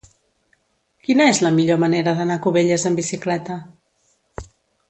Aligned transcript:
Quina 1.07 1.27
és 1.33 1.41
la 1.47 1.51
millor 1.59 1.79
manera 1.85 2.15
d'anar 2.21 2.39
a 2.41 2.43
Cubelles 2.47 2.89
amb 2.91 3.03
bicicleta? 3.03 3.63